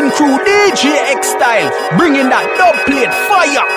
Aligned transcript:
Spin 0.00 0.10
Crew 0.12 0.38
DJ 0.46 0.96
X 1.12 1.28
Style, 1.28 1.68
bringing 1.98 2.30
that 2.30 2.48
dub 2.56 2.74
plate 2.88 3.12
fire. 3.28 3.68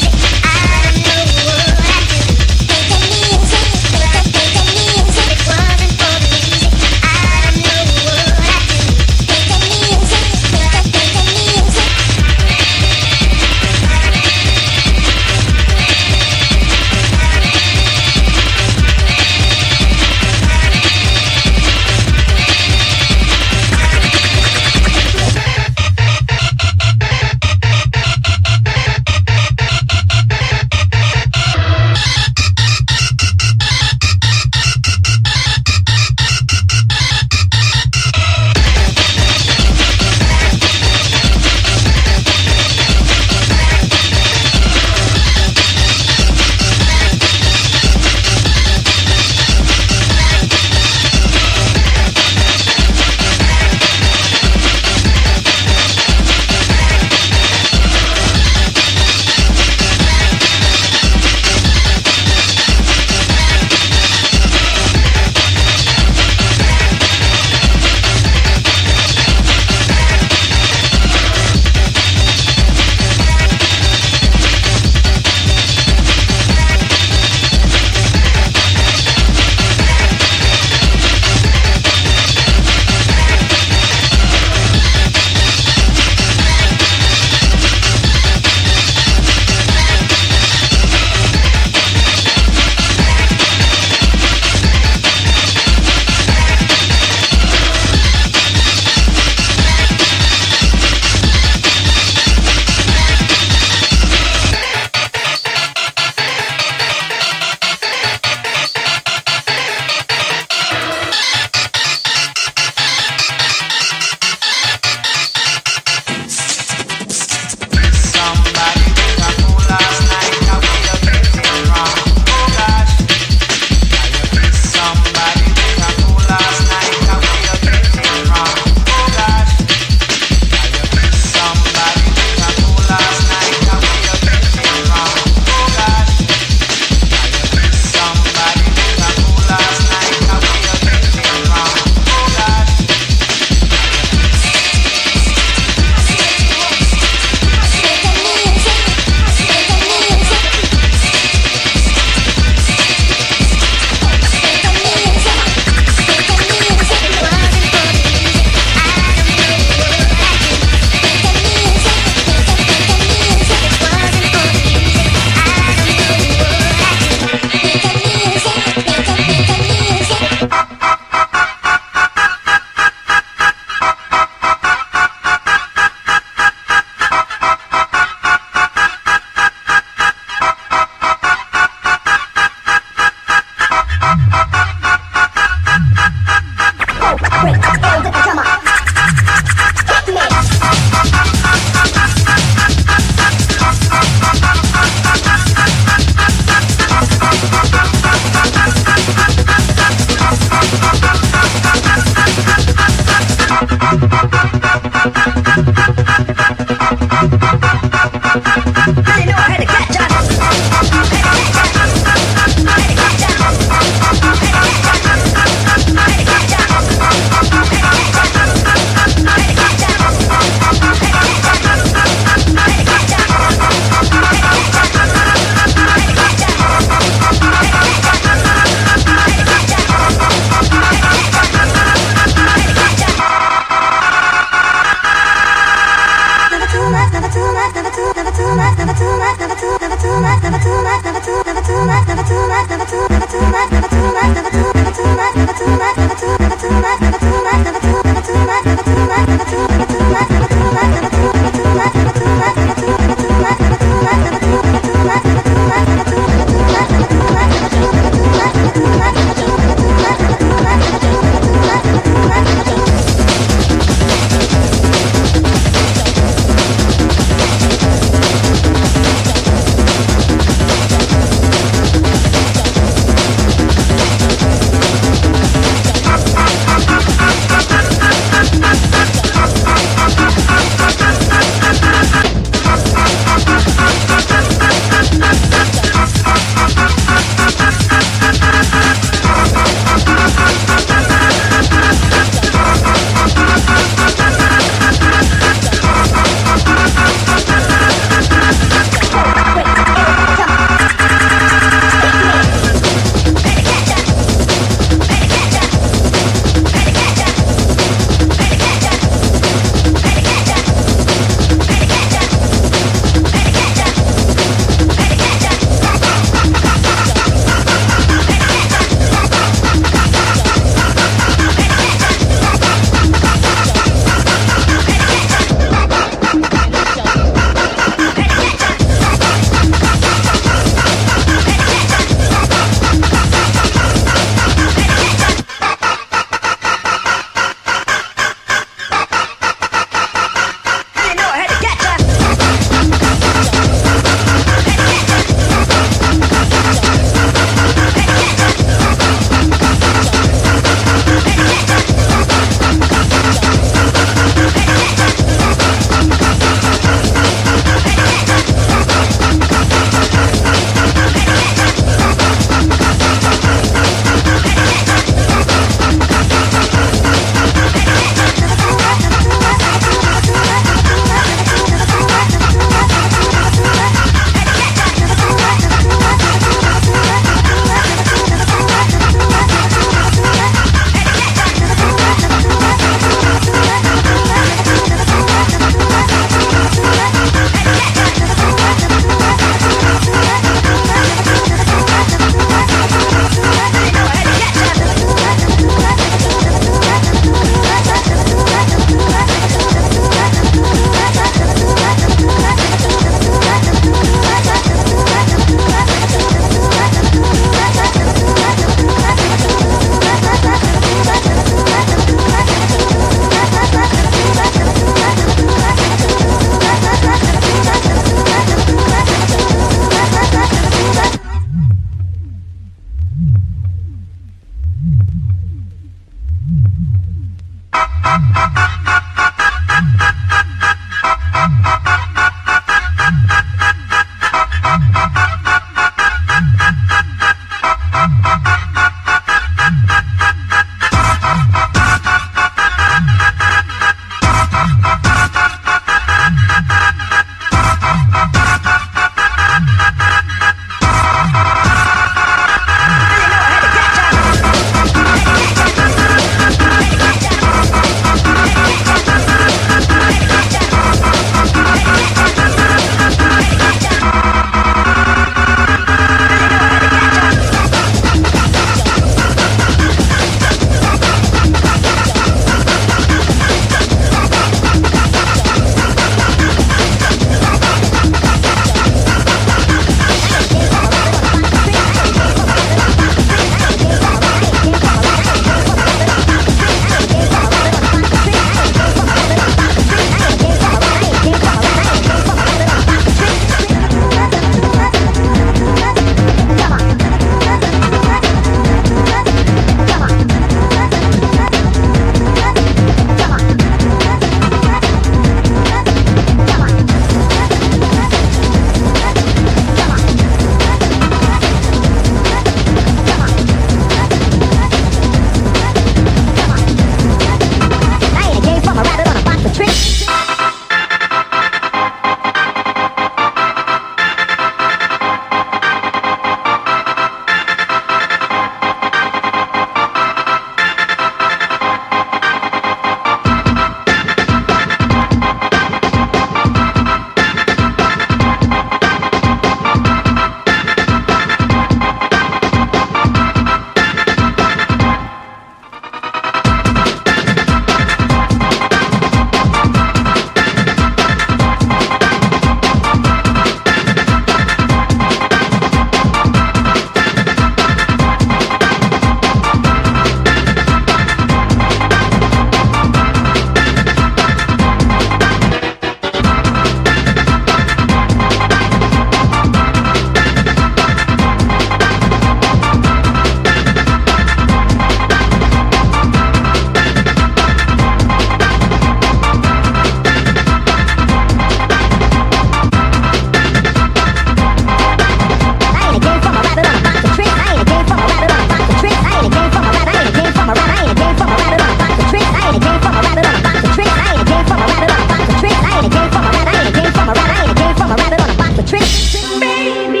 baby. 599.51 600.00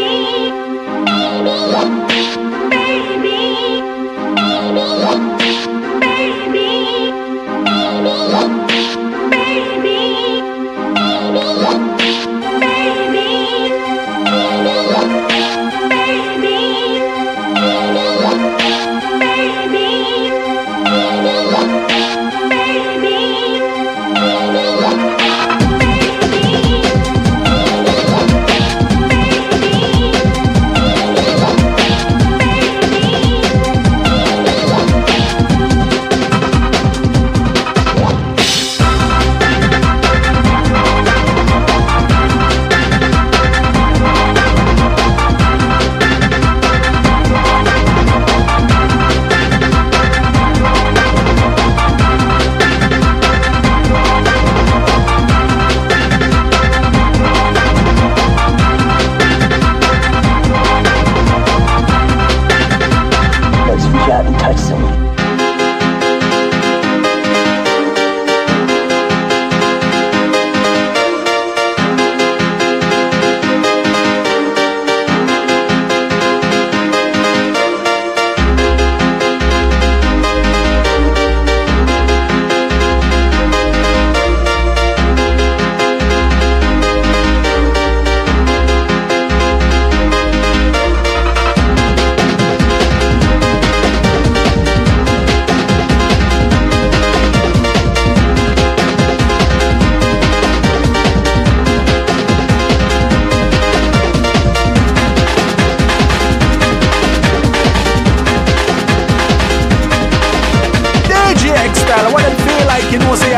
girl. 111.91 112.13
What 112.13 112.23
them 112.23 112.35
feel 112.47 112.63
like, 112.67 112.87
you 112.91 112.99
know, 112.99 113.15
say 113.15 113.30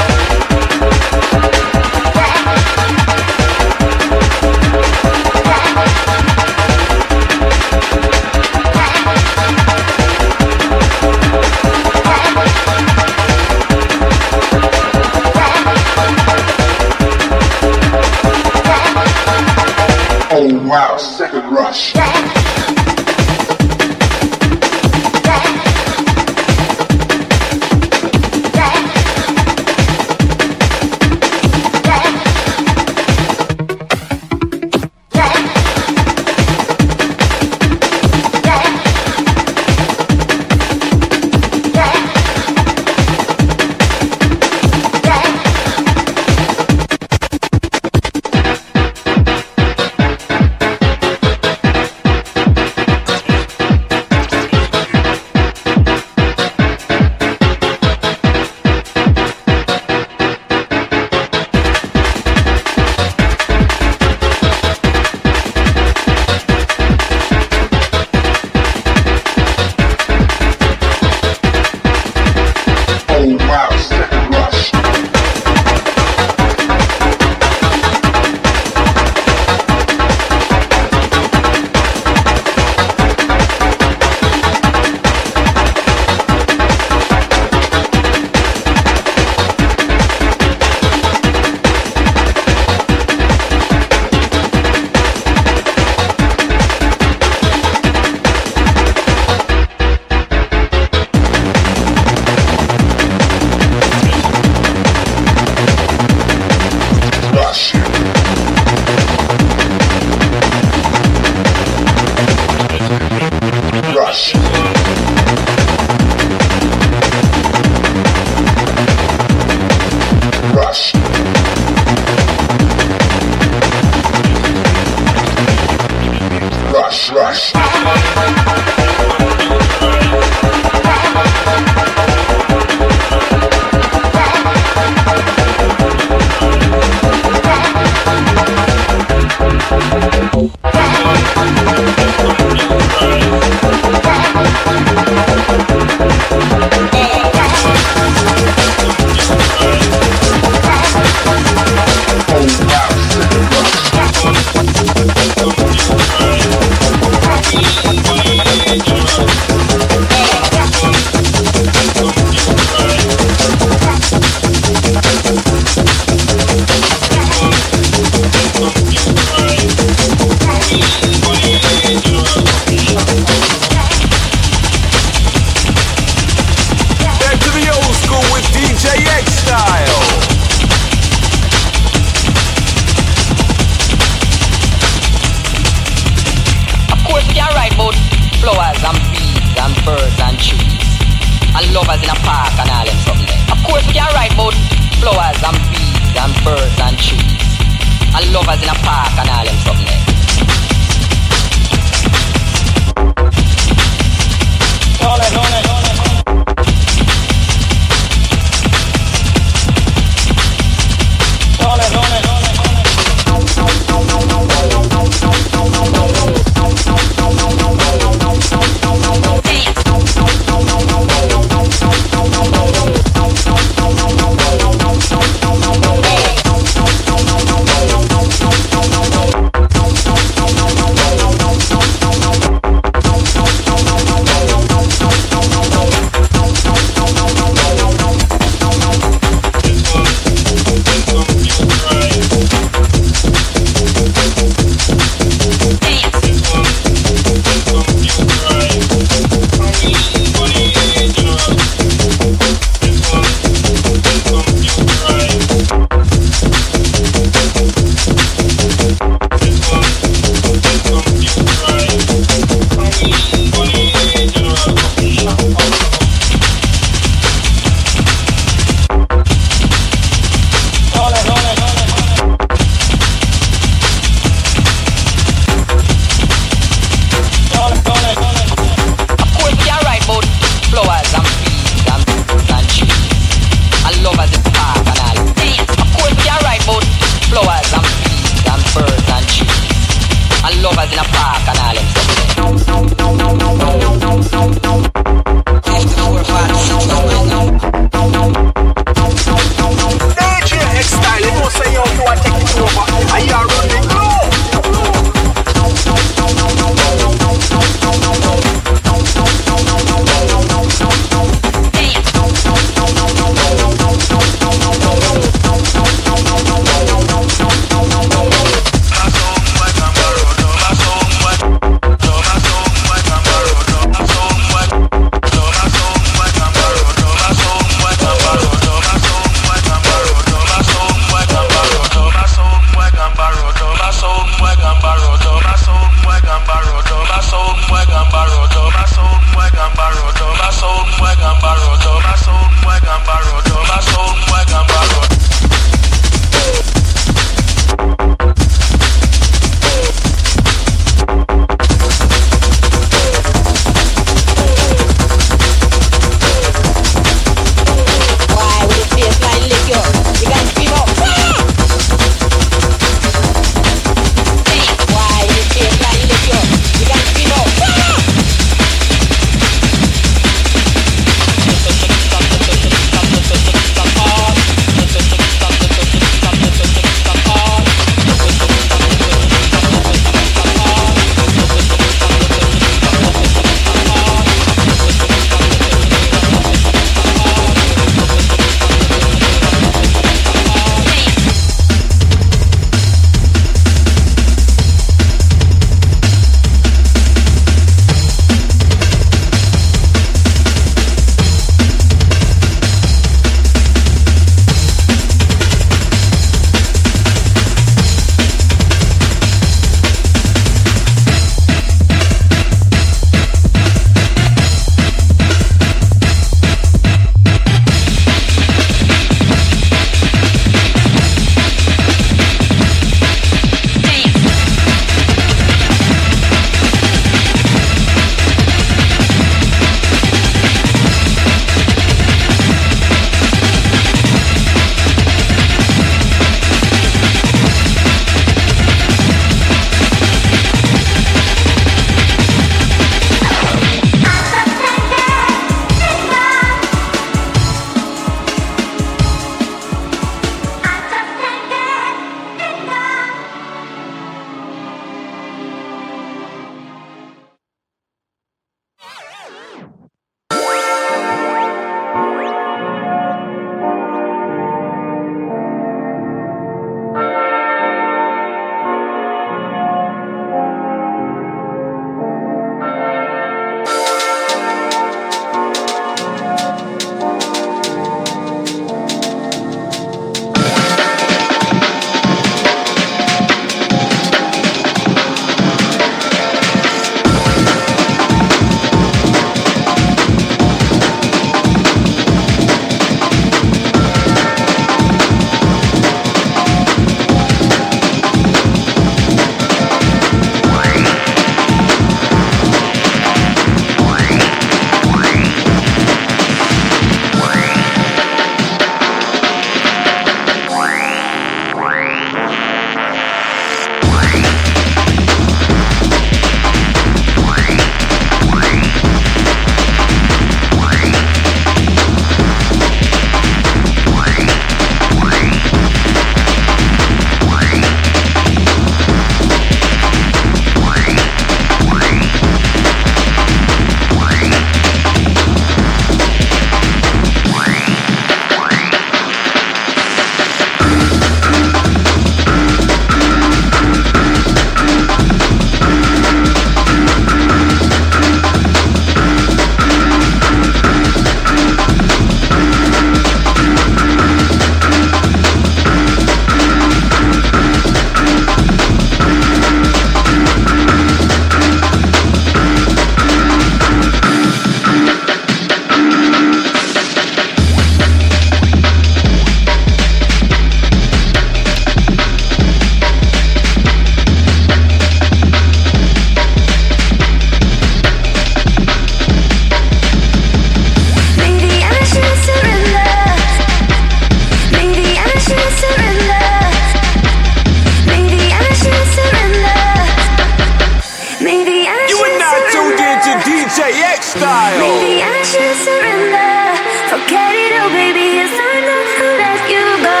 baby, 597.70 598.20
it's 598.20 598.36
time 598.36 598.64
to 598.98 599.06
let 599.20 599.40
you 599.50 599.64
go. 599.84 600.00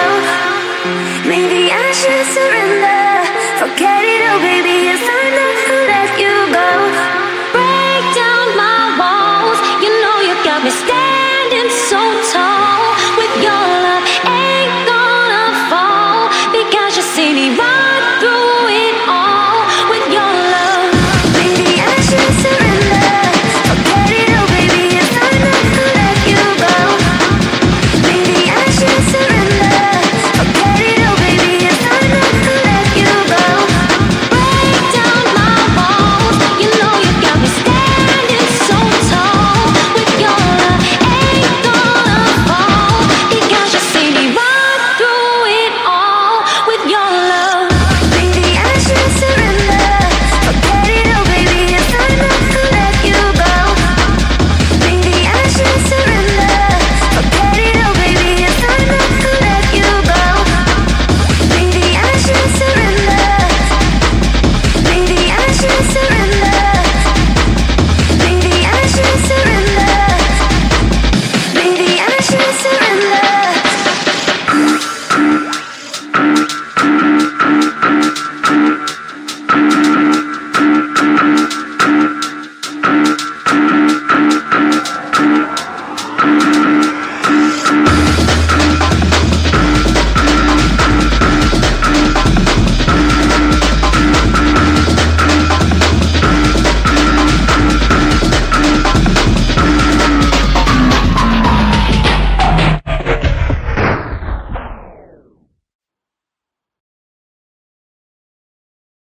Maybe 1.28 1.70
I 1.72 1.92
should 1.92 2.26
surrender. 2.34 2.63